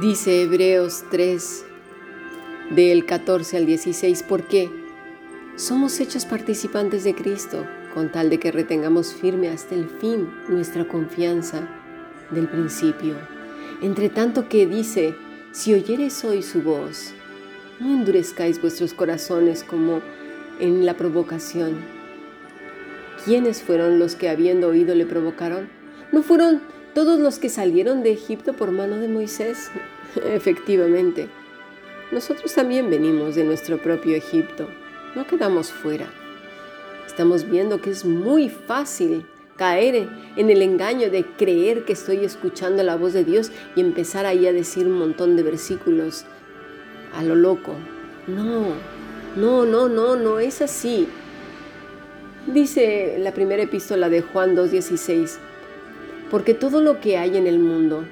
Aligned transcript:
Dice 0.00 0.42
Hebreos 0.42 1.04
3, 1.10 1.64
del 2.72 3.06
14 3.06 3.56
al 3.56 3.64
16, 3.64 4.24
¿por 4.24 4.42
qué? 4.42 4.68
Somos 5.56 6.00
hechos 6.00 6.26
participantes 6.26 7.02
de 7.02 7.14
Cristo, 7.14 7.64
con 7.94 8.12
tal 8.12 8.28
de 8.28 8.38
que 8.38 8.52
retengamos 8.52 9.14
firme 9.14 9.48
hasta 9.48 9.74
el 9.74 9.88
fin 9.88 10.28
nuestra 10.48 10.86
confianza 10.86 11.66
del 12.30 12.46
principio. 12.46 13.14
Entre 13.80 14.10
tanto 14.10 14.50
que 14.50 14.66
dice, 14.66 15.14
si 15.52 15.72
oyeres 15.72 16.22
hoy 16.26 16.42
su 16.42 16.60
voz, 16.60 17.14
no 17.80 17.86
endurezcáis 17.86 18.60
vuestros 18.60 18.92
corazones 18.92 19.64
como 19.64 20.02
en 20.60 20.84
la 20.84 20.98
provocación. 20.98 21.78
¿Quiénes 23.24 23.62
fueron 23.62 23.98
los 23.98 24.14
que 24.14 24.28
habiendo 24.28 24.68
oído 24.68 24.94
le 24.94 25.06
provocaron? 25.06 25.70
¿No 26.12 26.22
fueron 26.22 26.60
todos 26.96 27.18
los 27.18 27.38
que 27.38 27.50
salieron 27.50 28.02
de 28.02 28.12
Egipto 28.12 28.54
por 28.54 28.72
mano 28.72 28.96
de 28.96 29.08
Moisés? 29.08 29.70
Efectivamente, 30.24 31.28
nosotros 32.12 32.52
también 32.54 32.90
venimos 32.90 33.34
de 33.34 33.44
nuestro 33.44 33.78
propio 33.78 34.16
Egipto, 34.16 34.68
no 35.14 35.26
quedamos 35.26 35.70
fuera. 35.70 36.06
Estamos 37.06 37.48
viendo 37.48 37.80
que 37.80 37.90
es 37.90 38.04
muy 38.04 38.48
fácil 38.48 39.26
caer 39.56 40.08
en 40.36 40.50
el 40.50 40.62
engaño 40.62 41.10
de 41.10 41.24
creer 41.24 41.84
que 41.84 41.94
estoy 41.94 42.24
escuchando 42.24 42.82
la 42.82 42.96
voz 42.96 43.14
de 43.14 43.24
Dios 43.24 43.50
y 43.74 43.80
empezar 43.80 44.26
ahí 44.26 44.46
a 44.46 44.52
decir 44.52 44.86
un 44.86 44.98
montón 44.98 45.36
de 45.36 45.42
versículos 45.42 46.24
a 47.14 47.22
lo 47.22 47.34
loco. 47.34 47.72
No, 48.26 48.74
no, 49.36 49.64
no, 49.64 49.88
no, 49.88 50.16
no 50.16 50.38
es 50.38 50.60
así. 50.60 51.08
Dice 52.46 53.16
la 53.18 53.32
primera 53.32 53.62
epístola 53.62 54.08
de 54.08 54.22
Juan 54.22 54.54
2.16, 54.54 55.38
porque 56.30 56.54
todo 56.54 56.80
lo 56.80 57.00
que 57.00 57.16
hay 57.18 57.36
en 57.36 57.46
el 57.46 57.58
mundo, 57.58 58.04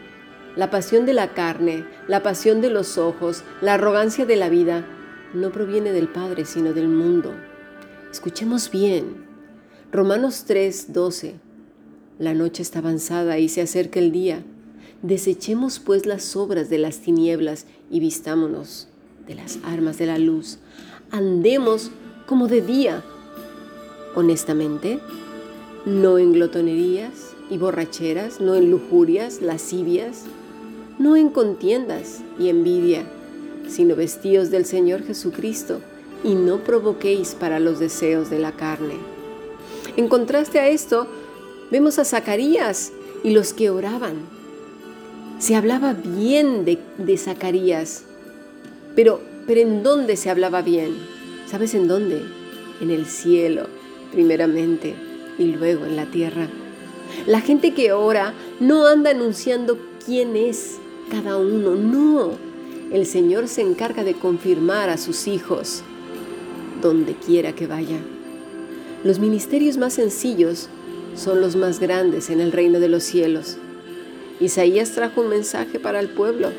la 0.56 0.70
pasión 0.70 1.06
de 1.06 1.14
la 1.14 1.34
carne, 1.34 1.84
la 2.08 2.22
pasión 2.22 2.60
de 2.60 2.70
los 2.70 2.98
ojos, 2.98 3.42
la 3.60 3.74
arrogancia 3.74 4.24
de 4.26 4.36
la 4.36 4.48
vida, 4.48 4.86
no 5.34 5.50
proviene 5.50 5.92
del 5.92 6.08
Padre, 6.08 6.44
sino 6.44 6.72
del 6.72 6.88
mundo. 6.88 7.32
Escuchemos 8.10 8.70
bien. 8.70 9.24
Romanos 9.90 10.44
3, 10.46 10.92
12. 10.92 11.34
La 12.18 12.34
noche 12.34 12.62
está 12.62 12.78
avanzada 12.78 13.38
y 13.38 13.48
se 13.48 13.62
acerca 13.62 13.98
el 13.98 14.12
día. 14.12 14.44
Desechemos 15.02 15.80
pues 15.80 16.06
las 16.06 16.36
obras 16.36 16.70
de 16.70 16.78
las 16.78 17.00
tinieblas 17.00 17.66
y 17.90 18.00
vistámonos 18.00 18.88
de 19.26 19.34
las 19.34 19.58
armas 19.64 19.98
de 19.98 20.06
la 20.06 20.18
luz. 20.18 20.58
Andemos 21.10 21.90
como 22.26 22.46
de 22.46 22.62
día, 22.62 23.02
honestamente, 24.14 25.00
no 25.84 26.18
en 26.18 26.32
glotonerías, 26.32 27.34
y 27.50 27.58
borracheras, 27.58 28.40
no 28.40 28.54
en 28.54 28.70
lujurias, 28.70 29.40
lascivias, 29.42 30.24
no 30.98 31.16
en 31.16 31.28
contiendas 31.28 32.20
y 32.38 32.48
envidia, 32.48 33.04
sino 33.68 33.96
vestíos 33.96 34.50
del 34.50 34.64
Señor 34.64 35.04
Jesucristo 35.04 35.80
y 36.22 36.34
no 36.34 36.58
provoquéis 36.58 37.34
para 37.34 37.60
los 37.60 37.78
deseos 37.78 38.30
de 38.30 38.38
la 38.38 38.52
carne. 38.52 38.94
En 39.96 40.08
contraste 40.08 40.58
a 40.58 40.68
esto, 40.68 41.06
vemos 41.70 41.98
a 41.98 42.04
Zacarías 42.04 42.92
y 43.22 43.30
los 43.30 43.52
que 43.52 43.70
oraban. 43.70 44.14
Se 45.38 45.56
hablaba 45.56 45.92
bien 45.92 46.64
de, 46.64 46.78
de 46.98 47.16
Zacarías, 47.18 48.04
pero, 48.94 49.20
pero 49.46 49.60
¿en 49.60 49.82
dónde 49.82 50.16
se 50.16 50.30
hablaba 50.30 50.62
bien? 50.62 50.96
¿Sabes 51.46 51.74
en 51.74 51.88
dónde? 51.88 52.22
En 52.80 52.90
el 52.90 53.06
cielo, 53.06 53.66
primeramente, 54.12 54.94
y 55.38 55.44
luego 55.44 55.84
en 55.84 55.96
la 55.96 56.06
tierra. 56.06 56.48
La 57.26 57.40
gente 57.40 57.74
que 57.74 57.92
ora 57.92 58.34
no 58.60 58.86
anda 58.86 59.10
anunciando 59.10 59.78
quién 60.04 60.36
es 60.36 60.78
cada 61.10 61.36
uno, 61.36 61.74
no. 61.74 62.32
El 62.92 63.06
Señor 63.06 63.48
se 63.48 63.62
encarga 63.62 64.04
de 64.04 64.14
confirmar 64.14 64.90
a 64.90 64.98
sus 64.98 65.26
hijos 65.26 65.82
donde 66.82 67.14
quiera 67.14 67.54
que 67.54 67.66
vaya. 67.66 67.98
Los 69.04 69.18
ministerios 69.18 69.76
más 69.76 69.94
sencillos 69.94 70.68
son 71.16 71.40
los 71.40 71.56
más 71.56 71.80
grandes 71.80 72.30
en 72.30 72.40
el 72.40 72.52
reino 72.52 72.80
de 72.80 72.88
los 72.88 73.02
cielos. 73.02 73.56
Isaías 74.40 74.92
trajo 74.92 75.22
un 75.22 75.28
mensaje 75.28 75.78
para 75.78 76.00
el 76.00 76.08
pueblo 76.08 76.50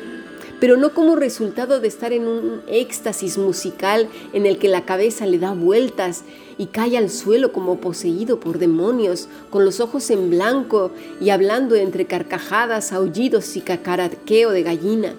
pero 0.60 0.76
no 0.76 0.94
como 0.94 1.16
resultado 1.16 1.80
de 1.80 1.88
estar 1.88 2.12
en 2.12 2.26
un 2.26 2.62
éxtasis 2.66 3.38
musical 3.38 4.08
en 4.32 4.46
el 4.46 4.58
que 4.58 4.68
la 4.68 4.84
cabeza 4.84 5.26
le 5.26 5.38
da 5.38 5.52
vueltas 5.52 6.24
y 6.58 6.66
cae 6.66 6.96
al 6.96 7.10
suelo 7.10 7.52
como 7.52 7.78
poseído 7.80 8.40
por 8.40 8.58
demonios, 8.58 9.28
con 9.50 9.64
los 9.64 9.80
ojos 9.80 10.10
en 10.10 10.30
blanco 10.30 10.90
y 11.20 11.30
hablando 11.30 11.74
entre 11.74 12.06
carcajadas, 12.06 12.92
aullidos 12.92 13.56
y 13.56 13.60
cacaraqueo 13.60 14.50
de 14.50 14.62
gallina. 14.62 15.14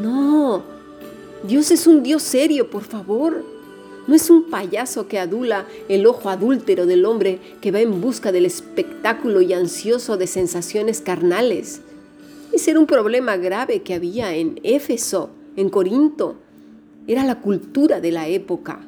No, 0.00 0.62
Dios 1.42 1.70
es 1.70 1.86
un 1.86 2.02
Dios 2.02 2.22
serio, 2.22 2.70
por 2.70 2.84
favor. 2.84 3.44
No 4.06 4.16
es 4.16 4.30
un 4.30 4.50
payaso 4.50 5.06
que 5.06 5.18
adula 5.18 5.66
el 5.88 6.06
ojo 6.06 6.28
adúltero 6.28 6.86
del 6.86 7.04
hombre 7.04 7.38
que 7.60 7.70
va 7.70 7.80
en 7.80 8.00
busca 8.00 8.32
del 8.32 8.46
espectáculo 8.46 9.42
y 9.42 9.52
ansioso 9.52 10.16
de 10.16 10.26
sensaciones 10.26 11.00
carnales. 11.00 11.82
Ese 12.52 12.72
era 12.72 12.80
un 12.80 12.86
problema 12.86 13.36
grave 13.36 13.82
que 13.82 13.94
había 13.94 14.34
en 14.34 14.60
Éfeso, 14.62 15.30
en 15.56 15.70
Corinto. 15.70 16.36
Era 17.06 17.24
la 17.24 17.40
cultura 17.40 18.00
de 18.00 18.12
la 18.12 18.28
época. 18.28 18.86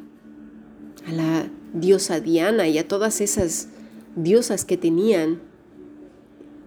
A 1.06 1.12
la 1.12 1.50
diosa 1.72 2.20
Diana 2.20 2.68
y 2.68 2.78
a 2.78 2.86
todas 2.86 3.20
esas 3.20 3.68
diosas 4.16 4.64
que 4.64 4.76
tenían 4.76 5.40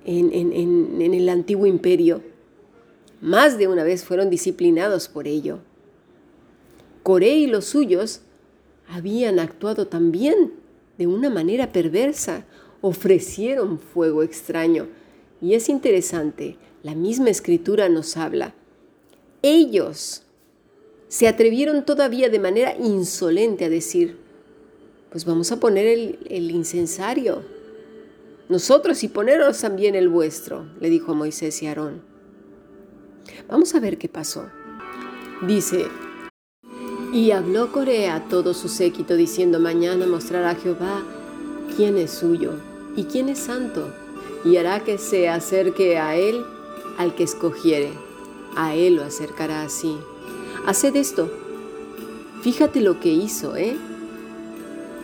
en, 0.05 0.31
en 0.33 1.13
el 1.13 1.29
antiguo 1.29 1.65
imperio. 1.65 2.21
Más 3.21 3.57
de 3.57 3.67
una 3.67 3.83
vez 3.83 4.03
fueron 4.03 4.29
disciplinados 4.29 5.07
por 5.07 5.27
ello. 5.27 5.59
Coré 7.03 7.35
y 7.35 7.47
los 7.47 7.65
suyos 7.65 8.21
habían 8.89 9.39
actuado 9.39 9.87
también 9.87 10.53
de 10.97 11.07
una 11.07 11.29
manera 11.29 11.71
perversa, 11.71 12.45
ofrecieron 12.81 13.79
fuego 13.79 14.23
extraño. 14.23 14.87
Y 15.41 15.53
es 15.53 15.69
interesante, 15.69 16.57
la 16.87 16.95
misma 16.95 17.29
escritura 17.29 17.89
nos 17.89 18.15
habla. 18.15 18.53
Ellos 19.41 20.23
se 21.09 21.27
atrevieron 21.27 21.83
todavía 21.83 22.29
de 22.29 22.39
manera 22.39 22.77
insolente 22.77 23.65
a 23.65 23.69
decir, 23.69 24.15
pues 25.11 25.25
vamos 25.25 25.51
a 25.51 25.59
poner 25.59 26.17
el, 26.29 26.49
incensario. 26.49 27.43
Nosotros 28.47 29.03
y 29.03 29.09
poneros 29.09 29.59
también 29.59 29.95
el 29.95 30.07
vuestro, 30.07 30.65
le 30.79 30.89
dijo 30.89 31.11
a 31.11 31.15
Moisés 31.15 31.61
y 31.61 31.67
Aarón. 31.67 32.03
Vamos 33.49 33.75
a 33.75 33.81
ver 33.81 33.97
qué 33.97 34.07
pasó. 34.07 34.45
Dice, 35.45 35.87
y 37.11 37.31
habló 37.31 37.73
Corea 37.73 38.15
a 38.15 38.29
todo 38.29 38.53
su 38.53 38.69
séquito 38.69 39.17
diciendo, 39.17 39.59
mañana 39.59 40.07
mostrará 40.07 40.55
Jehová 40.55 41.03
quién 41.75 41.97
es 41.97 42.11
suyo 42.11 42.53
y 42.95 43.03
quién 43.03 43.27
es 43.27 43.39
santo, 43.39 43.93
y 44.45 44.55
hará 44.55 44.85
que 44.85 44.97
se 44.97 45.27
acerque 45.27 45.97
a 45.97 46.15
él 46.15 46.45
al 46.97 47.15
que 47.15 47.23
escogiere, 47.23 47.91
a 48.55 48.75
él 48.75 48.95
lo 48.95 49.03
acercará 49.03 49.61
así. 49.61 49.97
Haced 50.65 50.95
esto. 50.95 51.31
Fíjate 52.41 52.81
lo 52.81 52.99
que 52.99 53.13
hizo, 53.13 53.55
¿eh? 53.55 53.77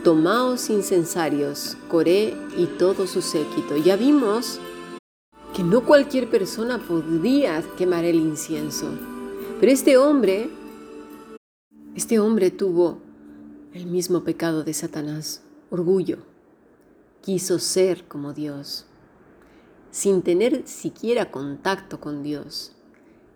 Tomaos 0.04 0.70
incensarios, 0.70 1.78
Coré 1.90 2.36
y 2.58 2.66
todo 2.66 3.08
su 3.08 3.22
séquito. 3.22 3.78
Ya 3.78 3.96
vimos 3.96 4.60
que 5.56 5.64
no 5.64 5.86
cualquier 5.86 6.30
persona 6.30 6.80
podría 6.80 7.64
quemar 7.78 8.04
el 8.06 8.16
incienso. 8.16 8.88
Pero 9.60 9.72
este 9.72 9.98
hombre, 9.98 10.50
este 11.96 12.20
hombre 12.20 12.52
tuvo 12.52 12.98
el 13.74 13.86
mismo 13.86 14.24
pecado 14.24 14.64
de 14.64 14.74
Satanás, 14.74 15.42
orgullo. 15.70 16.18
Quiso 17.22 17.60
ser 17.60 18.04
como 18.06 18.34
Dios 18.34 18.86
sin 19.94 20.24
tener 20.24 20.64
siquiera 20.66 21.30
contacto 21.30 22.00
con 22.00 22.24
Dios. 22.24 22.76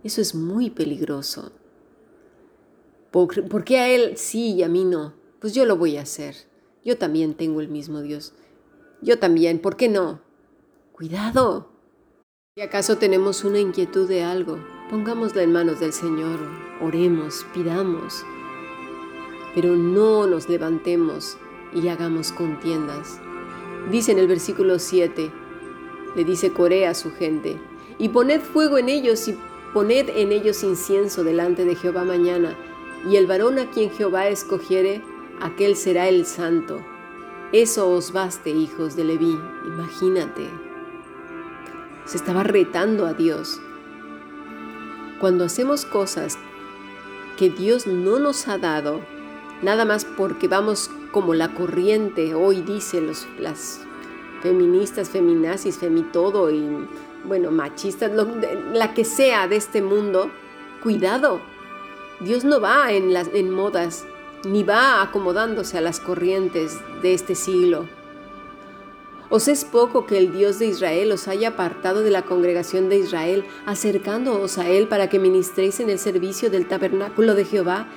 Eso 0.04 0.22
es 0.22 0.34
muy 0.34 0.72
peligroso. 0.72 1.52
¿Por, 3.12 3.64
qué 3.64 3.78
a 3.78 3.90
Él 3.90 4.18
sí 4.18 4.56
y 4.56 4.64
a 4.64 4.68
mí 4.68 4.84
no? 4.84 5.14
Pues 5.40 5.54
yo 5.54 5.66
lo 5.66 5.78
voy 5.78 5.98
a 5.98 6.02
hacer. 6.02 6.36
Yo 6.84 6.98
también 6.98 7.36
tengo 7.36 7.62
el 7.62 7.68
mismo 7.68 8.02
Dios. 8.02 8.34
Yo 9.04 9.20
también, 9.20 9.60
¿por 9.60 9.78
qué 9.78 9.88
no? 9.88 10.22
Cuidado. 10.94 11.70
Si 12.56 12.64
acaso 12.64 12.98
tenemos 12.98 13.44
una 13.44 13.60
inquietud 13.60 14.10
de 14.10 14.24
algo, 14.24 14.58
pongámosla 14.90 15.44
en 15.44 15.52
manos 15.52 15.80
del 15.80 15.94
Señor, 15.94 16.40
oremos, 16.82 17.46
pidamos, 17.54 18.26
pero 19.54 19.76
no 19.76 20.26
nos 20.26 20.50
levantemos 20.50 21.38
y 21.76 21.88
hagamos 21.88 22.32
contiendas. 22.32 23.20
Dice 23.92 24.12
en 24.12 24.18
el 24.18 24.28
versículo 24.28 24.80
7, 24.80 25.32
le 26.16 26.24
dice 26.24 26.52
Corea 26.52 26.92
a 26.92 26.94
su 26.94 27.12
gente, 27.12 27.58
y 28.00 28.10
poned 28.10 28.42
fuego 28.42 28.78
en 28.78 28.90
ellos 28.90 29.28
y 29.28 29.38
poned 29.74 30.10
en 30.10 30.32
ellos 30.32 30.64
incienso 30.64 31.24
delante 31.24 31.66
de 31.66 31.76
Jehová 31.76 32.04
mañana, 32.04 32.56
y 33.10 33.16
el 33.16 33.28
varón 33.28 33.60
a 33.60 33.70
quien 33.70 33.92
Jehová 33.92 34.28
escogiere, 34.28 35.02
aquel 35.40 35.76
será 35.76 36.08
el 36.08 36.26
santo. 36.26 36.80
Eso 37.52 37.90
os 37.90 38.12
baste, 38.12 38.50
hijos 38.50 38.96
de 38.96 39.04
Leví, 39.04 39.38
imagínate. 39.66 40.50
Se 42.06 42.18
estaba 42.18 42.44
retando 42.44 43.06
a 43.06 43.14
Dios. 43.14 43.62
Cuando 45.20 45.46
hacemos 45.46 45.86
cosas 45.86 46.38
que 47.38 47.50
Dios 47.50 47.88
no 47.88 48.20
nos 48.20 48.48
ha 48.48 48.58
dado, 48.58 49.00
nada 49.62 49.86
más 49.86 50.06
porque 50.06 50.48
vamos 50.48 50.90
como 51.12 51.34
la 51.34 51.54
corriente, 51.54 52.36
hoy 52.36 52.62
dice 52.62 53.00
los, 53.02 53.28
las 53.40 53.87
feministas, 54.42 55.10
feminazis, 55.10 55.78
femitodo 55.78 56.50
y, 56.52 56.68
bueno, 57.26 57.52
machistas, 57.52 58.12
la 58.74 58.94
que 58.94 59.04
sea 59.04 59.48
de 59.48 59.56
este 59.56 59.82
mundo, 59.82 60.32
cuidado. 60.82 61.42
Dios 62.20 62.44
no 62.44 62.60
va 62.60 62.92
en, 62.92 63.14
las, 63.14 63.30
en 63.34 63.52
modas, 63.52 64.06
ni 64.44 64.64
va 64.64 65.02
acomodándose 65.02 65.78
a 65.78 65.82
las 65.82 66.00
corrientes 66.00 66.78
de 67.02 67.14
este 67.14 67.36
siglo. 67.36 67.86
¿Os 69.30 69.50
es 69.50 69.66
poco 69.66 70.06
que 70.06 70.18
el 70.18 70.32
Dios 70.32 70.58
de 70.58 70.68
Israel 70.68 71.12
os 71.12 71.28
haya 71.28 71.50
apartado 71.50 72.02
de 72.02 72.12
la 72.12 72.22
congregación 72.22 72.88
de 72.88 72.98
Israel, 72.98 73.44
acercándoos 73.66 74.58
a 74.58 74.70
Él 74.70 74.88
para 74.88 75.10
que 75.10 75.20
ministréis 75.20 75.82
en 75.82 75.90
el 75.90 76.00
servicio 76.00 76.50
del 76.50 76.66
tabernáculo 76.66 77.36
de 77.36 77.44
Jehová 77.44 77.88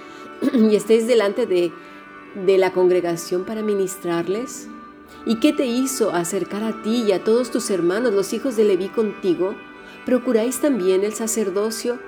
y 0.53 0.75
estéis 0.75 1.07
delante 1.07 1.47
de, 1.47 1.73
de 2.35 2.59
la 2.59 2.73
congregación 2.73 3.45
para 3.45 3.63
ministrarles? 3.63 4.70
¿Y 5.27 5.37
qué 5.37 5.53
te 5.53 5.67
hizo 5.67 6.11
acercar 6.11 6.63
a 6.65 6.83
ti 6.83 7.05
y 7.07 7.13
a 7.13 7.23
todos 7.23 7.51
tus 7.51 7.71
hermanos, 7.71 8.15
los 8.15 8.33
hijos 8.33 8.57
de 8.57 8.65
Leví, 8.65 8.89
contigo? 8.89 9.55
¿Procuráis 10.07 10.61
también 10.61 11.05
el 11.05 11.13
sacerdocio? 11.13 11.99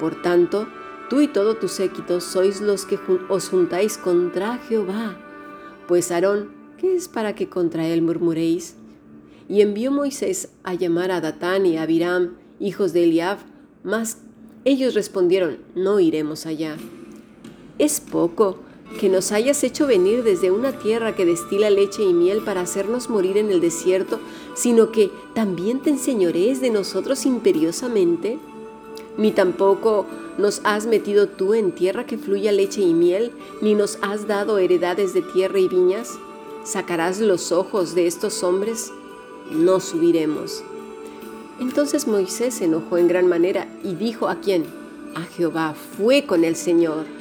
Por 0.00 0.20
tanto, 0.22 0.68
tú 1.08 1.20
y 1.20 1.28
todo 1.28 1.56
tu 1.56 1.68
séquito 1.68 2.20
sois 2.20 2.60
los 2.60 2.84
que 2.84 2.98
os 3.28 3.48
juntáis 3.48 3.96
contra 3.96 4.58
Jehová. 4.58 5.16
Pues 5.86 6.10
Aarón, 6.10 6.50
¿qué 6.78 6.96
es 6.96 7.08
para 7.08 7.34
que 7.34 7.48
contra 7.48 7.86
él 7.86 8.02
murmuréis? 8.02 8.74
Y 9.48 9.62
envió 9.62 9.92
Moisés 9.92 10.50
a 10.64 10.74
llamar 10.74 11.12
a 11.12 11.20
Datán 11.20 11.64
y 11.64 11.76
a 11.78 11.82
Abiram, 11.82 12.34
hijos 12.58 12.92
de 12.92 13.04
Eliab, 13.04 13.38
mas 13.84 14.18
ellos 14.64 14.94
respondieron, 14.94 15.58
no 15.76 16.00
iremos 16.00 16.44
allá. 16.44 16.76
Es 17.78 18.00
poco 18.00 18.58
que 18.98 19.08
nos 19.08 19.32
hayas 19.32 19.62
hecho 19.64 19.86
venir 19.86 20.22
desde 20.24 20.50
una 20.50 20.72
tierra 20.72 21.14
que 21.14 21.26
destila 21.26 21.70
leche 21.70 22.02
y 22.02 22.14
miel 22.14 22.42
para 22.42 22.62
hacernos 22.62 23.10
morir 23.10 23.36
en 23.36 23.50
el 23.50 23.60
desierto, 23.60 24.18
sino 24.54 24.90
que 24.90 25.10
también 25.34 25.80
te 25.80 25.90
enseñorees 25.90 26.60
de 26.60 26.70
nosotros 26.70 27.26
imperiosamente? 27.26 28.38
Ni 29.16 29.32
tampoco 29.32 30.06
nos 30.38 30.60
has 30.64 30.86
metido 30.86 31.28
tú 31.28 31.54
en 31.54 31.72
tierra 31.72 32.06
que 32.06 32.18
fluya 32.18 32.52
leche 32.52 32.80
y 32.80 32.94
miel, 32.94 33.32
ni 33.60 33.74
nos 33.74 33.98
has 34.00 34.26
dado 34.26 34.58
heredades 34.58 35.12
de 35.12 35.22
tierra 35.22 35.58
y 35.58 35.68
viñas. 35.68 36.18
¿Sacarás 36.64 37.20
los 37.20 37.52
ojos 37.52 37.94
de 37.94 38.06
estos 38.06 38.42
hombres? 38.42 38.92
No 39.50 39.80
subiremos. 39.80 40.62
Entonces 41.60 42.06
Moisés 42.06 42.54
se 42.54 42.66
enojó 42.66 42.98
en 42.98 43.08
gran 43.08 43.26
manera 43.26 43.66
y 43.82 43.94
dijo 43.94 44.28
a 44.28 44.36
quién? 44.36 44.64
A 45.14 45.22
Jehová, 45.22 45.74
fue 45.96 46.24
con 46.24 46.44
el 46.44 46.54
Señor 46.54 47.17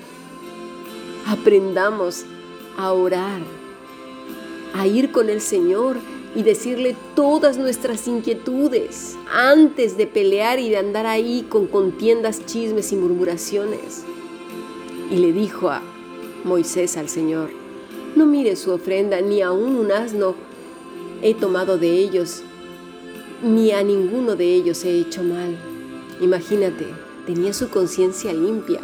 aprendamos 1.27 2.23
a 2.77 2.93
orar, 2.93 3.41
a 4.73 4.87
ir 4.87 5.11
con 5.11 5.29
el 5.29 5.41
Señor 5.41 5.97
y 6.35 6.43
decirle 6.43 6.95
todas 7.15 7.57
nuestras 7.57 8.07
inquietudes 8.07 9.17
antes 9.33 9.97
de 9.97 10.07
pelear 10.07 10.59
y 10.59 10.69
de 10.69 10.77
andar 10.77 11.05
ahí 11.05 11.45
con 11.49 11.67
contiendas, 11.67 12.45
chismes 12.45 12.93
y 12.93 12.95
murmuraciones. 12.95 14.05
Y 15.11 15.17
le 15.17 15.33
dijo 15.33 15.69
a 15.69 15.81
Moisés 16.45 16.95
al 16.95 17.09
Señor, 17.09 17.49
no 18.15 18.25
mire 18.25 18.55
su 18.55 18.71
ofrenda, 18.71 19.19
ni 19.19 19.41
aun 19.41 19.75
un 19.75 19.91
asno 19.91 20.35
he 21.21 21.33
tomado 21.33 21.77
de 21.77 21.91
ellos, 21.91 22.41
ni 23.43 23.71
a 23.71 23.83
ninguno 23.83 24.37
de 24.37 24.53
ellos 24.53 24.85
he 24.85 24.97
hecho 24.97 25.23
mal. 25.23 25.57
Imagínate, 26.21 26.85
tenía 27.25 27.51
su 27.51 27.69
conciencia 27.69 28.31
limpia 28.31 28.79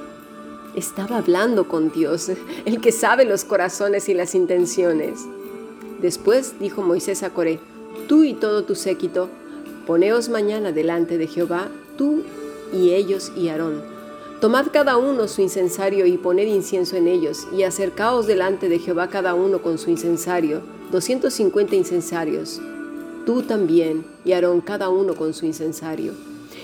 estaba 0.75 1.17
hablando 1.17 1.67
con 1.67 1.91
Dios, 1.91 2.31
el 2.65 2.81
que 2.81 2.91
sabe 2.91 3.25
los 3.25 3.45
corazones 3.45 4.09
y 4.09 4.13
las 4.13 4.35
intenciones. 4.35 5.19
Después 6.01 6.55
dijo 6.59 6.81
Moisés 6.81 7.23
a 7.23 7.29
Coré, 7.29 7.59
tú 8.07 8.23
y 8.23 8.33
todo 8.33 8.63
tu 8.63 8.75
séquito, 8.75 9.29
poneos 9.85 10.29
mañana 10.29 10.71
delante 10.71 11.17
de 11.17 11.27
Jehová, 11.27 11.69
tú 11.97 12.23
y 12.73 12.91
ellos 12.91 13.31
y 13.35 13.49
Aarón. 13.49 13.81
Tomad 14.41 14.67
cada 14.73 14.97
uno 14.97 15.29
su 15.29 15.41
incensario 15.41 16.05
y 16.05 16.17
poned 16.17 16.47
incienso 16.47 16.97
en 16.97 17.07
ellos, 17.07 17.47
y 17.55 17.63
acercaos 17.63 18.27
delante 18.27 18.67
de 18.67 18.79
Jehová 18.79 19.07
cada 19.07 19.35
uno 19.35 19.61
con 19.61 19.77
su 19.77 19.89
incensario, 19.89 20.61
250 20.91 21.75
incensarios. 21.75 22.59
Tú 23.25 23.43
también, 23.43 24.05
y 24.25 24.33
Aarón 24.33 24.59
cada 24.59 24.89
uno 24.89 25.15
con 25.15 25.33
su 25.33 25.45
incensario. 25.45 26.11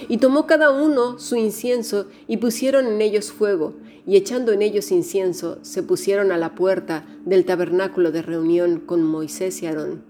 Y 0.10 0.18
tomó 0.18 0.46
cada 0.46 0.72
uno 0.72 1.20
su 1.20 1.38
incienso 1.38 2.08
y 2.28 2.38
pusieron 2.38 2.86
en 2.86 3.02
ellos 3.02 3.32
fuego, 3.32 3.74
y 4.06 4.18
echando 4.18 4.52
en 4.52 4.62
ellos 4.62 4.92
incienso, 4.92 5.60
se 5.62 5.84
pusieron 5.84 6.32
a 6.32 6.38
la 6.38 6.56
puerta 6.56 7.06
del 7.26 7.46
tabernáculo 7.46 8.12
de 8.12 8.22
reunión 8.22 8.80
con 8.80 9.04
Moisés 9.04 9.62
y 9.62 9.68
Aarón. 9.68 10.04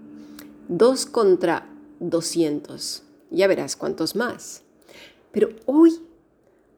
Dos 0.68 1.06
contra 1.06 1.68
doscientos. 1.98 3.02
Ya 3.30 3.46
verás 3.46 3.76
cuántos 3.76 4.16
más. 4.16 4.62
Pero 5.32 5.50
hoy, 5.66 6.00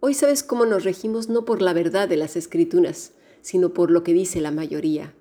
hoy 0.00 0.14
sabes 0.14 0.42
cómo 0.42 0.66
nos 0.66 0.84
regimos 0.84 1.28
no 1.28 1.44
por 1.44 1.62
la 1.62 1.72
verdad 1.72 2.08
de 2.08 2.16
las 2.16 2.36
escrituras, 2.36 3.12
sino 3.40 3.72
por 3.72 3.90
lo 3.90 4.02
que 4.02 4.12
dice 4.12 4.40
la 4.40 4.50
mayoría. 4.50 5.14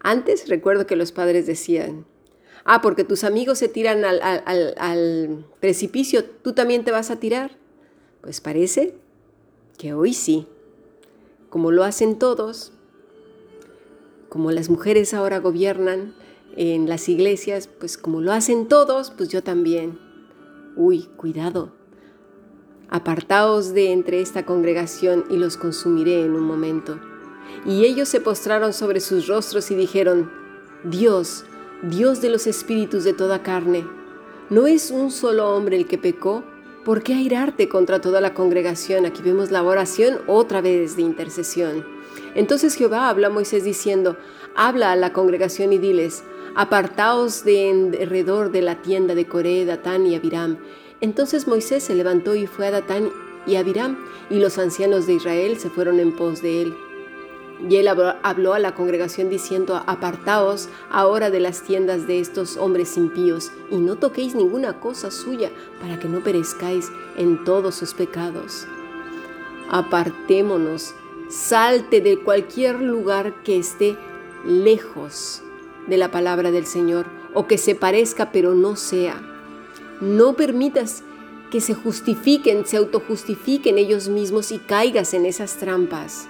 Antes 0.00 0.48
recuerdo 0.48 0.86
que 0.86 0.96
los 0.96 1.12
padres 1.12 1.46
decían, 1.46 2.06
ah, 2.64 2.80
porque 2.80 3.04
tus 3.04 3.24
amigos 3.24 3.58
se 3.58 3.68
tiran 3.68 4.04
al, 4.04 4.20
al 4.22 5.46
precipicio, 5.60 6.24
¿tú 6.24 6.52
también 6.52 6.84
te 6.84 6.90
vas 6.90 7.10
a 7.10 7.20
tirar? 7.20 7.58
Pues 8.22 8.40
parece 8.40 8.94
que 9.76 9.92
hoy 9.94 10.14
sí 10.14 10.46
como 11.50 11.72
lo 11.72 11.84
hacen 11.84 12.18
todos, 12.18 12.72
como 14.28 14.52
las 14.52 14.70
mujeres 14.70 15.12
ahora 15.12 15.40
gobiernan 15.40 16.14
en 16.56 16.88
las 16.88 17.08
iglesias, 17.08 17.68
pues 17.68 17.98
como 17.98 18.20
lo 18.20 18.32
hacen 18.32 18.68
todos, 18.68 19.10
pues 19.10 19.28
yo 19.28 19.42
también. 19.42 19.98
Uy, 20.76 21.08
cuidado. 21.16 21.72
Apartaos 22.88 23.74
de 23.74 23.92
entre 23.92 24.20
esta 24.20 24.46
congregación 24.46 25.24
y 25.30 25.36
los 25.36 25.56
consumiré 25.56 26.24
en 26.24 26.34
un 26.34 26.42
momento. 26.42 26.98
Y 27.66 27.84
ellos 27.84 28.08
se 28.08 28.20
postraron 28.20 28.72
sobre 28.72 29.00
sus 29.00 29.26
rostros 29.26 29.70
y 29.70 29.74
dijeron, 29.74 30.30
Dios, 30.84 31.44
Dios 31.82 32.20
de 32.20 32.30
los 32.30 32.46
espíritus 32.46 33.04
de 33.04 33.12
toda 33.12 33.42
carne, 33.42 33.86
¿no 34.48 34.66
es 34.66 34.90
un 34.90 35.10
solo 35.10 35.54
hombre 35.54 35.76
el 35.76 35.86
que 35.86 35.98
pecó? 35.98 36.44
¿Por 36.84 37.02
qué 37.02 37.12
airarte 37.12 37.68
contra 37.68 38.00
toda 38.00 38.22
la 38.22 38.32
congregación? 38.32 39.04
Aquí 39.04 39.20
vemos 39.20 39.50
la 39.50 39.62
oración 39.62 40.20
otra 40.26 40.62
vez 40.62 40.96
de 40.96 41.02
intercesión. 41.02 41.84
Entonces 42.34 42.74
Jehová 42.74 43.10
habló 43.10 43.26
a 43.26 43.30
Moisés 43.30 43.64
diciendo, 43.64 44.16
habla 44.56 44.90
a 44.92 44.96
la 44.96 45.12
congregación 45.12 45.74
y 45.74 45.78
diles, 45.78 46.24
apartaos 46.56 47.44
de 47.44 47.70
alrededor 47.70 48.50
de 48.50 48.62
la 48.62 48.80
tienda 48.80 49.14
de 49.14 49.26
Coré, 49.26 49.66
Datán 49.66 50.06
y 50.06 50.14
Abiram. 50.14 50.56
Entonces 51.02 51.46
Moisés 51.46 51.82
se 51.82 51.94
levantó 51.94 52.34
y 52.34 52.46
fue 52.46 52.68
a 52.68 52.70
Datán 52.70 53.10
y 53.46 53.56
Abiram, 53.56 53.98
y 54.30 54.38
los 54.38 54.56
ancianos 54.56 55.06
de 55.06 55.14
Israel 55.14 55.58
se 55.58 55.68
fueron 55.68 56.00
en 56.00 56.16
pos 56.16 56.40
de 56.40 56.62
él. 56.62 56.74
Y 57.68 57.76
él 57.76 57.88
habló 57.88 58.54
a 58.54 58.58
la 58.58 58.74
congregación 58.74 59.28
diciendo, 59.28 59.82
apartaos 59.86 60.68
ahora 60.90 61.30
de 61.30 61.40
las 61.40 61.62
tiendas 61.62 62.06
de 62.06 62.20
estos 62.20 62.56
hombres 62.56 62.96
impíos, 62.96 63.52
y 63.70 63.76
no 63.76 63.96
toquéis 63.96 64.34
ninguna 64.34 64.80
cosa 64.80 65.10
suya, 65.10 65.50
para 65.80 65.98
que 65.98 66.08
no 66.08 66.20
perezcáis 66.20 66.90
en 67.16 67.44
todos 67.44 67.74
sus 67.74 67.92
pecados. 67.92 68.66
Apartémonos, 69.70 70.94
salte 71.28 72.00
de 72.00 72.18
cualquier 72.18 72.80
lugar 72.80 73.42
que 73.42 73.58
esté 73.58 73.96
lejos 74.46 75.42
de 75.86 75.98
la 75.98 76.10
palabra 76.10 76.50
del 76.50 76.66
Señor, 76.66 77.06
o 77.34 77.46
que 77.46 77.58
se 77.58 77.74
parezca 77.74 78.32
pero 78.32 78.54
no 78.54 78.74
sea. 78.74 79.20
No 80.00 80.34
permitas 80.34 81.02
que 81.50 81.60
se 81.60 81.74
justifiquen, 81.74 82.64
se 82.64 82.78
autojustifiquen 82.78 83.76
ellos 83.76 84.08
mismos 84.08 84.50
y 84.50 84.58
caigas 84.58 85.12
en 85.14 85.26
esas 85.26 85.56
trampas. 85.56 86.29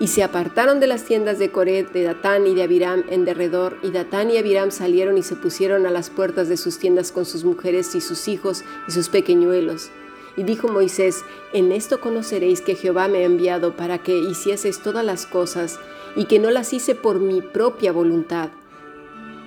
Y 0.00 0.06
se 0.08 0.22
apartaron 0.22 0.80
de 0.80 0.86
las 0.86 1.04
tiendas 1.04 1.38
de 1.38 1.52
Coret, 1.52 1.92
de 1.92 2.04
Datán 2.04 2.46
y 2.46 2.54
de 2.54 2.62
Abiram 2.62 3.04
en 3.10 3.26
derredor, 3.26 3.76
y 3.82 3.90
Datán 3.90 4.30
y 4.30 4.38
Abiram 4.38 4.70
salieron 4.70 5.18
y 5.18 5.22
se 5.22 5.36
pusieron 5.36 5.84
a 5.86 5.90
las 5.90 6.08
puertas 6.08 6.48
de 6.48 6.56
sus 6.56 6.78
tiendas 6.78 7.12
con 7.12 7.26
sus 7.26 7.44
mujeres 7.44 7.94
y 7.94 8.00
sus 8.00 8.26
hijos 8.26 8.64
y 8.88 8.92
sus 8.92 9.10
pequeñuelos. 9.10 9.90
Y 10.38 10.44
dijo 10.44 10.68
Moisés, 10.68 11.22
en 11.52 11.70
esto 11.70 12.00
conoceréis 12.00 12.62
que 12.62 12.76
Jehová 12.76 13.08
me 13.08 13.18
ha 13.18 13.24
enviado 13.24 13.76
para 13.76 13.98
que 13.98 14.16
hicieseis 14.18 14.80
todas 14.80 15.04
las 15.04 15.26
cosas, 15.26 15.78
y 16.16 16.24
que 16.24 16.38
no 16.38 16.50
las 16.50 16.72
hice 16.72 16.94
por 16.94 17.20
mi 17.20 17.42
propia 17.42 17.92
voluntad. 17.92 18.48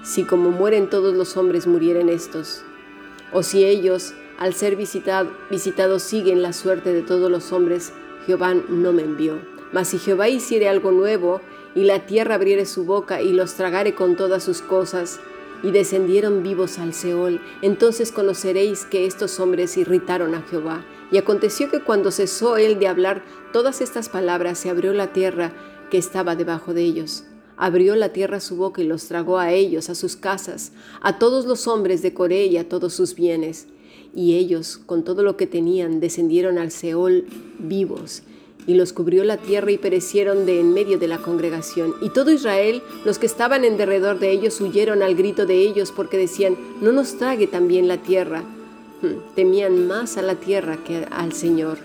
Si 0.03 0.23
como 0.23 0.51
mueren 0.51 0.87
todos 0.87 1.15
los 1.15 1.35
hombres 1.35 1.65
murieren 1.65 2.09
estos, 2.09 2.61
o 3.31 3.41
si 3.41 3.65
ellos, 3.65 4.13
al 4.37 4.53
ser 4.53 4.75
visitados, 4.75 6.03
siguen 6.03 6.43
la 6.43 6.53
suerte 6.53 6.93
de 6.93 7.01
todos 7.01 7.31
los 7.31 7.51
hombres, 7.51 7.91
Jehová 8.27 8.53
no 8.53 8.93
me 8.93 9.01
envió. 9.01 9.52
Mas 9.73 9.89
si 9.89 9.97
Jehová 9.97 10.29
hiciere 10.29 10.69
algo 10.69 10.91
nuevo, 10.91 11.41
y 11.75 11.83
la 11.83 12.05
tierra 12.05 12.35
abriere 12.35 12.65
su 12.65 12.85
boca, 12.85 13.21
y 13.21 13.33
los 13.33 13.55
tragare 13.55 13.95
con 13.95 14.15
todas 14.15 14.43
sus 14.43 14.61
cosas, 14.61 15.19
y 15.63 15.71
descendieron 15.71 16.43
vivos 16.43 16.77
al 16.77 16.93
Seol, 16.93 17.41
entonces 17.61 18.11
conoceréis 18.11 18.85
que 18.85 19.07
estos 19.07 19.39
hombres 19.39 19.75
irritaron 19.75 20.35
a 20.35 20.43
Jehová, 20.43 20.85
Y 21.11 21.17
aconteció 21.17 21.69
que 21.69 21.79
cuando 21.79 22.09
cesó 22.09 22.57
él 22.57 22.79
de 22.79 22.87
hablar 22.87 23.23
todas 23.51 23.81
estas 23.81 24.09
palabras, 24.09 24.57
se 24.57 24.71
abrió 24.71 24.93
la 24.93 25.13
tierra 25.13 25.53
que 25.91 25.99
estaba 25.99 26.35
debajo 26.35 26.73
de 26.73 26.81
ellos. 26.81 27.25
Abrió 27.55 27.95
la 27.95 28.09
tierra 28.09 28.39
su 28.39 28.55
boca 28.55 28.81
y 28.81 28.87
los 28.87 29.05
tragó 29.09 29.37
a 29.37 29.51
ellos, 29.51 29.91
a 29.91 29.95
sus 29.95 30.15
casas, 30.15 30.71
a 31.01 31.19
todos 31.19 31.45
los 31.45 31.67
hombres 31.67 32.01
de 32.01 32.15
Coré 32.15 32.47
y 32.47 32.57
a 32.57 32.67
todos 32.67 32.95
sus 32.95 33.13
bienes. 33.13 33.67
Y 34.15 34.33
ellos, 34.33 34.79
con 34.83 35.03
todo 35.03 35.21
lo 35.21 35.37
que 35.37 35.45
tenían, 35.45 35.99
descendieron 35.99 36.57
al 36.57 36.71
Seol 36.71 37.27
vivos 37.59 38.23
y 38.67 38.75
los 38.75 38.93
cubrió 38.93 39.23
la 39.23 39.37
tierra 39.37 39.71
y 39.71 39.77
perecieron 39.77 40.45
de 40.45 40.59
en 40.59 40.73
medio 40.73 40.97
de 40.97 41.07
la 41.07 41.17
congregación. 41.17 41.93
Y 42.01 42.09
todo 42.09 42.31
Israel, 42.31 42.81
los 43.05 43.19
que 43.19 43.25
estaban 43.25 43.65
en 43.65 43.77
derredor 43.77 44.19
de 44.19 44.31
ellos, 44.31 44.59
huyeron 44.61 45.01
al 45.01 45.15
grito 45.15 45.45
de 45.45 45.55
ellos 45.55 45.91
porque 45.91 46.17
decían, 46.17 46.57
no 46.81 46.91
nos 46.91 47.17
trague 47.17 47.47
también 47.47 47.87
la 47.87 47.97
tierra. 47.97 48.43
Hmm, 49.01 49.35
temían 49.35 49.87
más 49.87 50.17
a 50.17 50.21
la 50.21 50.35
tierra 50.35 50.77
que 50.83 51.05
al 51.11 51.33
Señor. 51.33 51.77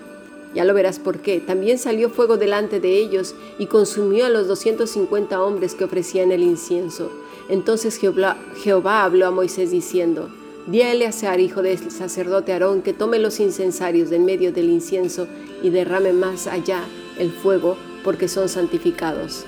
Ya 0.55 0.65
lo 0.65 0.73
verás 0.73 0.99
por 0.99 1.19
qué. 1.19 1.39
También 1.39 1.77
salió 1.77 2.09
fuego 2.09 2.37
delante 2.37 2.79
de 2.79 2.97
ellos 2.97 3.35
y 3.59 3.67
consumió 3.67 4.25
a 4.25 4.29
los 4.29 4.47
250 4.47 5.41
hombres 5.43 5.75
que 5.75 5.83
ofrecían 5.83 6.31
el 6.31 6.41
incienso. 6.41 7.11
Entonces 7.49 7.97
Jehová, 7.97 8.37
Jehová 8.63 9.03
habló 9.03 9.27
a 9.27 9.31
Moisés 9.31 9.71
diciendo, 9.71 10.29
Di 10.69 10.83
a 10.83 10.91
Eleazar, 10.91 11.39
hijo 11.39 11.63
del 11.63 11.79
sacerdote 11.89 12.53
Aarón, 12.53 12.83
que 12.83 12.93
tome 12.93 13.17
los 13.17 13.39
incensarios 13.39 14.11
de 14.11 14.17
en 14.17 14.25
medio 14.25 14.51
del 14.51 14.69
incienso 14.69 15.27
y 15.63 15.71
derrame 15.71 16.13
más 16.13 16.45
allá 16.45 16.83
el 17.17 17.31
fuego, 17.31 17.75
porque 18.03 18.27
son 18.27 18.49
santificados. 18.49 19.47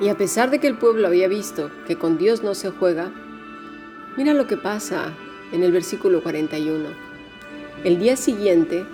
Y 0.00 0.08
a 0.08 0.16
pesar 0.16 0.50
de 0.50 0.60
que 0.60 0.66
el 0.66 0.78
pueblo 0.78 1.08
había 1.08 1.28
visto 1.28 1.70
que 1.86 1.96
con 1.96 2.16
Dios 2.16 2.42
no 2.42 2.54
se 2.54 2.70
juega, 2.70 3.12
mira 4.16 4.32
lo 4.32 4.46
que 4.46 4.56
pasa 4.56 5.12
en 5.52 5.62
el 5.62 5.72
versículo 5.72 6.22
41. 6.22 6.88
El 7.84 7.98
día 7.98 8.16
siguiente, 8.16 8.86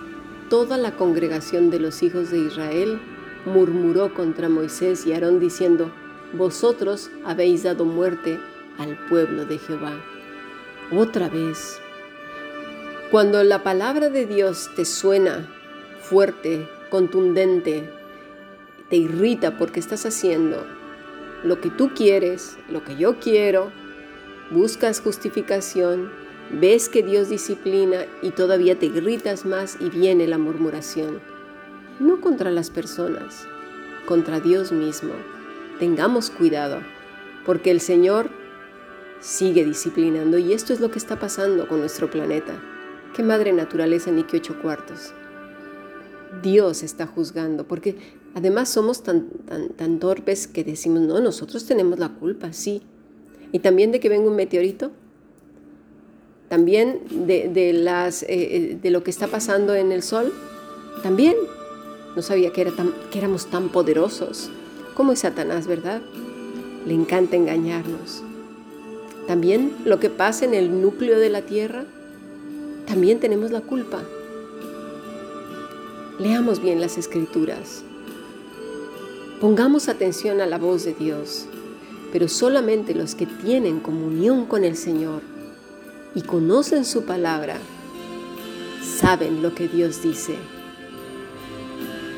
toda 0.49 0.79
la 0.79 0.97
congregación 0.97 1.71
de 1.71 1.79
los 1.79 2.03
hijos 2.03 2.33
de 2.33 2.39
Israel 2.39 3.01
murmuró 3.45 4.15
contra 4.15 4.49
Moisés 4.49 5.07
y 5.07 5.13
Aarón 5.13 5.39
diciendo, 5.39 5.93
Vosotros 6.33 7.09
habéis 7.25 7.63
dado 7.63 7.85
muerte 7.85 8.41
al 8.79 8.99
pueblo 9.09 9.45
de 9.45 9.59
Jehová 9.59 9.95
otra 10.93 11.29
vez. 11.29 11.81
Cuando 13.11 13.43
la 13.45 13.63
palabra 13.63 14.09
de 14.09 14.27
Dios 14.27 14.71
te 14.77 14.85
suena 14.85 15.49
fuerte, 16.01 16.69
contundente, 16.91 17.89
te 18.89 18.97
irrita 18.97 19.57
porque 19.57 19.81
estás 19.81 20.07
haciendo 20.07 20.65
lo 21.43 21.61
que 21.61 21.71
tú 21.71 21.91
quieres, 21.95 22.59
lo 22.69 22.85
que 22.85 22.97
yo 22.97 23.19
quiero, 23.19 23.73
buscas 24.51 25.01
justificación, 25.01 26.11
ves 26.61 26.89
que 26.89 27.03
Dios 27.03 27.29
disciplina 27.29 28.05
y 28.23 28.31
todavía 28.31 28.79
te 28.79 28.87
irritas 28.87 29.47
más 29.47 29.77
y 29.81 29.89
viene 29.89 30.27
la 30.27 30.39
murmuración. 30.39 31.21
No 31.99 32.21
contra 32.21 32.51
las 32.51 32.71
personas, 32.71 33.47
contra 34.07 34.41
Dios 34.41 34.73
mismo. 34.73 35.13
Tengamos 35.79 36.31
cuidado, 36.31 36.81
porque 37.47 37.71
el 37.71 37.81
Señor 37.81 38.29
sigue 39.21 39.65
disciplinando 39.65 40.39
y 40.39 40.53
esto 40.53 40.73
es 40.73 40.81
lo 40.81 40.91
que 40.91 40.99
está 40.99 41.19
pasando 41.19 41.69
con 41.69 41.81
nuestro 41.81 42.11
planeta. 42.11 42.61
¿Qué 43.15 43.23
madre 43.23 43.53
naturaleza 43.53 44.11
ni 44.11 44.25
qué 44.25 44.39
ocho 44.39 44.61
cuartos? 44.61 45.13
Dios 46.43 46.83
está 46.83 47.07
juzgando, 47.07 47.67
porque 47.67 47.97
además 48.35 48.69
somos 48.69 49.03
tan, 49.03 49.29
tan, 49.47 49.71
tan 49.71 49.99
torpes 49.99 50.47
que 50.47 50.65
decimos, 50.65 51.01
no, 51.03 51.21
nosotros 51.21 51.67
tenemos 51.67 51.99
la 51.99 52.11
culpa, 52.11 52.53
sí. 52.53 52.83
Y 53.53 53.59
también 53.59 53.91
de 53.91 54.01
que 54.01 54.09
venga 54.09 54.29
un 54.29 54.37
meteorito, 54.37 54.93
también 56.49 57.01
de, 57.11 57.73
las, 57.73 58.23
eh, 58.25 58.27
eh, 58.31 58.79
de 58.81 58.91
lo 58.91 59.05
que 59.05 59.11
está 59.11 59.29
pasando 59.29 59.75
en 59.75 59.93
el 59.93 60.03
Sol, 60.03 60.33
también. 61.03 61.37
No 62.17 62.23
sabía 62.23 62.53
que, 62.53 62.61
era 62.61 62.73
tan, 62.73 62.93
que 63.13 63.19
éramos 63.19 63.47
tan 63.47 63.69
poderosos. 63.69 64.51
como 64.95 65.13
es 65.13 65.21
Satanás, 65.21 65.69
verdad? 65.69 66.03
Le 66.87 66.95
encanta 66.95 67.37
engañarnos. 67.37 68.25
También 69.31 69.77
lo 69.85 70.01
que 70.01 70.11
pasa 70.11 70.45
en 70.45 70.55
el 70.55 70.83
núcleo 70.83 71.17
de 71.17 71.31
la 71.31 71.43
tierra, 71.43 71.85
también 72.85 73.21
tenemos 73.21 73.53
la 73.53 73.61
culpa. 73.61 74.03
Leamos 76.19 76.61
bien 76.61 76.81
las 76.81 76.99
escrituras. 76.99 77.85
Pongamos 79.41 79.89
atención 79.89 80.41
a 80.41 80.47
la 80.47 80.59
voz 80.59 80.83
de 80.83 80.95
Dios, 80.95 81.47
pero 82.13 82.27
solamente 82.27 82.93
los 82.93 83.15
que 83.15 83.27
tienen 83.27 83.79
comunión 83.79 84.47
con 84.47 84.65
el 84.65 84.77
Señor 84.77 85.23
y 86.17 86.23
conocen 86.23 86.85
su 86.85 87.05
palabra, 87.05 87.57
saben 88.83 89.43
lo 89.43 89.55
que 89.55 89.69
Dios 89.69 90.03
dice 90.03 90.35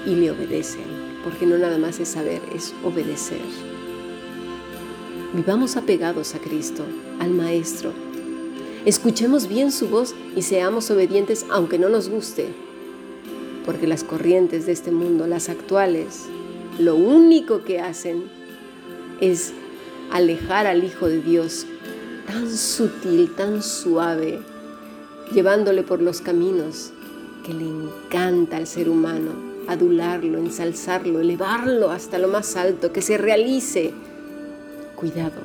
y 0.07 0.15
le 0.15 0.31
obedecen, 0.31 0.87
porque 1.25 1.45
no 1.45 1.59
nada 1.59 1.77
más 1.77 2.01
es 2.01 2.09
saber, 2.09 2.41
es 2.55 2.73
obedecer. 2.83 3.72
Vivamos 5.35 5.79
apegados 5.79 6.35
a 6.35 6.41
Cristo, 6.41 6.85
al 7.19 7.31
Maestro. 7.31 7.91
Escuchemos 8.85 9.49
bien 9.49 9.73
su 9.73 9.89
voz 9.89 10.15
y 10.37 10.43
seamos 10.43 10.91
obedientes 10.91 11.47
aunque 11.49 11.79
no 11.79 11.89
nos 11.89 12.11
guste, 12.11 12.49
porque 13.65 13.87
las 13.87 14.05
corrientes 14.05 14.67
de 14.67 14.73
este 14.73 14.91
mundo, 14.91 15.27
las 15.27 15.49
actuales, 15.49 16.27
lo 16.79 16.97
único 16.97 17.65
que 17.65 17.81
hacen 17.81 18.25
es 19.23 19.55
alejar 20.11 20.67
al 20.67 20.85
Hijo 20.85 21.09
de 21.09 21.23
Dios 21.23 21.65
tan 22.27 22.55
sutil, 22.55 23.35
tan 23.35 23.63
suave, 23.63 24.39
llevándole 25.33 25.83
por 25.83 26.03
los 26.03 26.21
caminos 26.21 26.93
que 27.43 27.55
le 27.55 27.65
encanta 27.65 28.59
al 28.59 28.67
ser 28.67 28.91
humano, 28.91 29.31
adularlo, 29.67 30.37
ensalzarlo, 30.37 31.21
elevarlo 31.21 31.91
hasta 31.91 32.19
lo 32.19 32.29
más 32.29 32.55
alto, 32.57 32.93
que 32.93 33.01
se 33.01 33.17
realice 33.17 33.95
cuidado. 35.03 35.43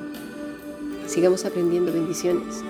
Sigamos 1.08 1.44
aprendiendo 1.44 1.92
bendiciones. 1.92 2.62